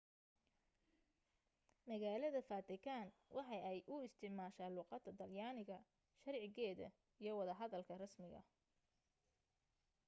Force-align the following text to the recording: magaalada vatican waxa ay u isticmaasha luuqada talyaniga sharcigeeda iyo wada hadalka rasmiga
magaalada 1.89 2.41
vatican 2.49 3.07
waxa 3.37 3.57
ay 3.69 3.79
u 3.93 3.95
isticmaasha 4.07 4.65
luuqada 4.75 5.11
talyaniga 5.19 5.77
sharcigeeda 6.23 6.87
iyo 7.21 7.31
wada 7.39 7.53
hadalka 7.59 7.93
rasmiga 8.03 8.41